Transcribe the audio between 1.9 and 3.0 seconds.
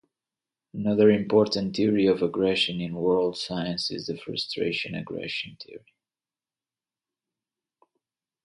of aggression in